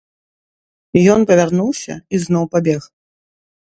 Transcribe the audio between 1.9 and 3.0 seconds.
і зноў пабег.